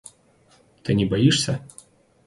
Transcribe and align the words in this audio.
Ты 0.81 0.95
не 0.95 1.05
боишься? 1.05 1.59